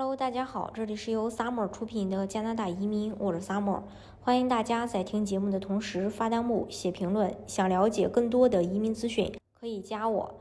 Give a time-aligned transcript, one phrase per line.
[0.00, 3.82] Hello，大家好，这里是由 Summer 出品的加拿大移民，我是 Summer，
[4.22, 7.36] 欢迎大家在听节目的同时发弹幕、写评论。
[7.46, 10.34] 想了解更多的移民资讯，可以加我。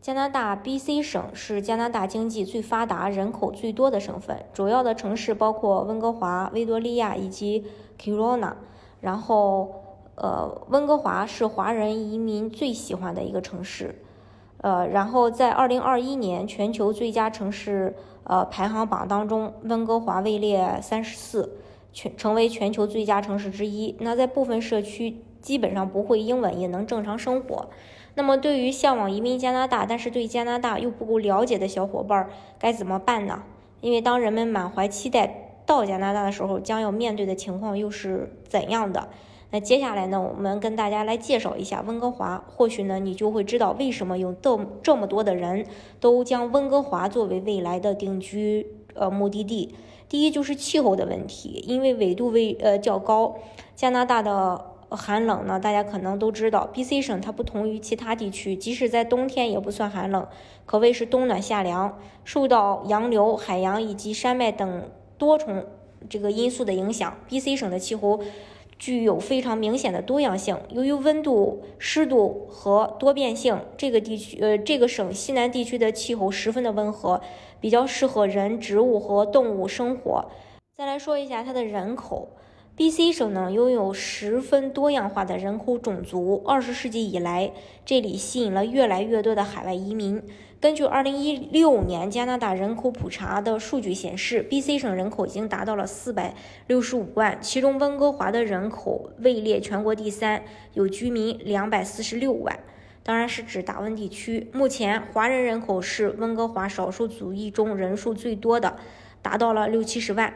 [0.00, 7.66] 加拿大 BC 省是加拿大经济最发达、人口最多的省份，主要的城市包括温哥华、维多利亚以及
[8.00, 8.54] Kelowna。
[9.02, 9.82] 然后，
[10.14, 14.02] 呃，温哥华是华人移民最喜欢的一个城市。
[14.64, 21.58] 呃，然后在二零二一年全球最佳城市呃排行榜当中，温哥华位列三十四，
[21.92, 23.94] 全成为全球最佳城市之一。
[24.00, 27.68] 那在部分社区基本上不会英文也能正常生活。
[28.14, 33.42] 那么对于向往移民加拿大，但是对加拿大又不够了解的小伙伴，该怎么办呢？
[33.82, 39.10] 因为当人们满怀期待到加拿大的时候，将要面对的情况又是怎样的？
[39.54, 45.64] 那接下来呢，我们跟大家来介绍一下温哥华，或许呢，你就会知道为什么有这这么多的人
[46.00, 49.72] 都将温哥华作为未来的定居呃目的地。
[50.08, 53.36] 第一就是气候的问题，因为纬度为呃较高，
[53.76, 60.26] 加拿大的寒冷呢，大家可能都知道，BC 省它不同于其他地区，即使在冬天也不算寒冷，
[60.66, 61.96] 可谓是冬暖夏凉。
[62.24, 65.64] 受到洋流、海洋以及山脉等多重
[66.08, 68.18] 这个因素的影响，BC 省的气候。
[68.78, 70.58] 具有非常明显的多样性。
[70.70, 77.20] 由于温度、湿度和多变性，这个地区呃这个省西南地区的气候十分的温和，
[77.60, 80.24] 比较适合人、植物和动物生活。
[80.76, 82.28] 再来说一下它的人口。
[82.76, 86.42] B.C 省呢拥有十分多样化的人口种族。
[86.44, 87.52] 二十世纪以来，
[87.86, 90.20] 这里吸引了越来越多的海外移民。
[90.60, 96.34] 根据二零一六年加拿大人口普查的数据显示，B.C 省人口已经达到了四百
[96.66, 102.58] 六十五万，其中温哥华的人口位列全国第三，有居民两百四十六万，
[103.04, 104.48] 当然是指大温地区。
[104.52, 108.76] 目前，华人人口是温哥华少数族裔中人数最多的，
[109.22, 110.34] 达到了六七十万。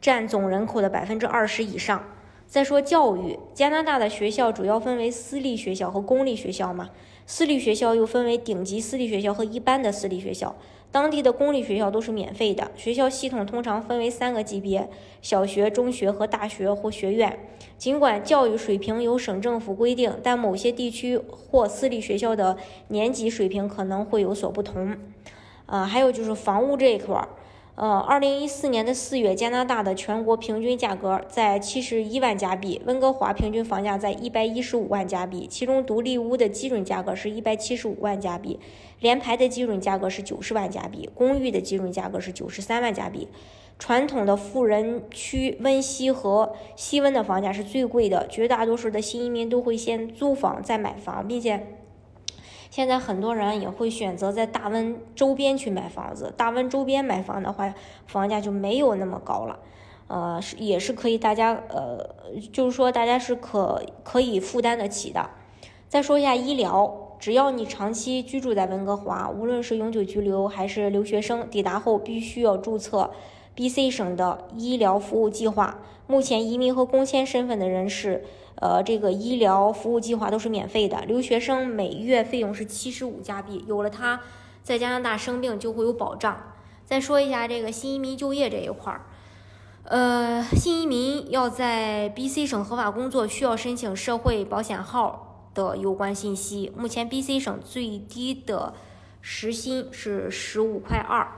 [0.00, 2.04] 占总人口的百分之二十以上。
[2.46, 6.88] 再说教育，加拿大的学校主要分为私立学校和公立学校嘛。
[7.26, 10.56] 私立学校又分为顶级私立学校和一般的私立学校。
[10.90, 12.70] 当地的公立学校都是免费的。
[12.74, 14.88] 学校系统通常分为三个级别：
[15.20, 17.38] 小学、中学和大学或学院。
[17.76, 22.56] 尽管教育水平由省政府规定，但某些地区或私立学校的
[22.88, 24.96] 年级水平可能会有所不同。
[25.66, 27.28] 呃，还有就是房屋这一块儿。
[27.78, 38.58] 呃，二零一四年的四月，加拿大的全国平均价格在七十一万加币，温哥华平均房价在一百一十五万加币，其中独立屋的基准价格是一百七十五万加币，
[38.98, 43.28] 联排的基准价格是九十万加币，公寓的基准价格是九十三万加币。
[43.78, 51.77] 传统的富人区温西和西温的房价是最贵的，绝大多数的新移民都会先租房再买房，并且。
[52.70, 57.72] 现在很多人也会选择在大温周边去买房子，大温周边买房的话，
[58.06, 59.58] 房价就没有那么高了，
[60.06, 62.06] 呃，是也是可以大家呃，
[62.52, 65.30] 就是说大家是可可以负担得起的。
[65.88, 73.10] 再说一下医疗，只要你长期居住在温哥华，无论是永久居留还是留学生，抵达后必须要注册
[73.58, 75.80] BC 省的医疗服务计划。
[76.06, 78.24] 目前移民和工签身份的人士。
[78.60, 84.20] 呃，这个医疗服务计划都是免费的，留学生每月费用是七十五加币，有了它，
[84.64, 86.54] 在加拿大生病就会有保障。
[86.84, 89.06] 再说一下这个新移民就业这一块儿，
[89.84, 96.72] 呃，新移民要在 BC 省合法工作，需要申请社会保险号的有关信息。
[96.76, 98.74] 目前 BC 省最低的
[99.20, 101.28] 时薪是十五块二。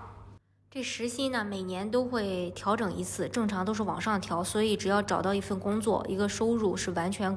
[0.72, 7.36] 这时薪呢，每年都会调整一次，正常都是往上调，所以只要找到一份工作，一个收入是完全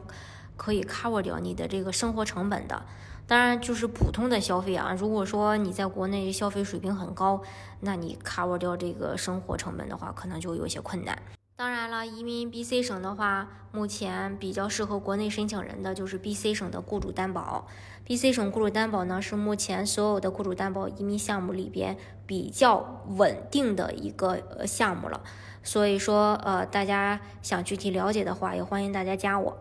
[0.56, 2.86] 可以 cover 掉你的这个生活成本的。
[3.26, 7.42] 当然，就是普通的消费啊，如果说你在国内消费水平很高，
[7.80, 11.20] 那你 cover 掉这个生活成本的话，可能就有些困难。
[11.64, 17.70] 当然了，移民 BC 省的话，目前比较适合国内申请人的就是 BC 省的雇主担保。
[18.06, 21.96] BC 省雇主担保呢，是目前所有的雇主担保移民项目里边
[22.28, 25.22] 比较稳定的一个呃项目了。
[25.64, 29.58] 所以说，呃，大家想具体了解的话，也欢迎大家加我。